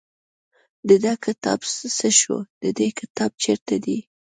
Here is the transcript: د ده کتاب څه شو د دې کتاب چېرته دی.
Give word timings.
د 0.87 0.89
ده 1.03 1.13
کتاب 1.25 1.59
څه 1.97 2.09
شو 2.19 2.37
د 2.61 2.65
دې 2.77 2.87
کتاب 2.99 3.31
چېرته 3.43 3.75
دی. 3.85 3.97